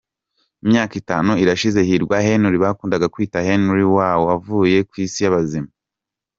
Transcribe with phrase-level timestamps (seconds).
[0.63, 5.71] Imyaka itanu irashize Hirwa Henry bakundaga kwita Henry Wow avuye ku isi y’abazima.